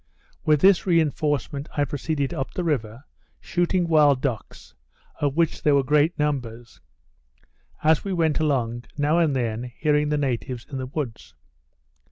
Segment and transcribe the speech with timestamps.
[0.43, 3.03] With this reinforcement I proceeded up the river,
[3.39, 4.73] shooting wild ducks,
[5.19, 6.81] of which there were great numbers;
[7.83, 11.35] as we went along, now and then hearing the natives in the woods.